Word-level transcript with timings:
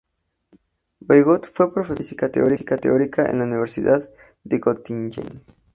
Voigt 1.01 1.45
fue 1.45 1.71
profesor 1.71 1.95
de 1.95 2.03
física 2.55 2.79
teórica 2.81 3.29
en 3.29 3.37
la 3.37 3.43
Universidad 3.45 4.09
de 4.43 4.57
Göttingen. 4.59 5.43